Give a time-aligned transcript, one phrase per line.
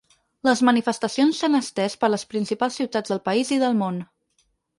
[0.47, 4.03] Les manifestacions s’han estès per les principals ciutats del país i del món.